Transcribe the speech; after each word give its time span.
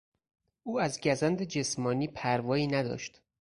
او 0.63 0.79
از 0.79 1.01
گزند 1.01 1.43
جسمانی 1.43 2.07
پروایی 2.07 2.67
نداشت. 2.67 3.21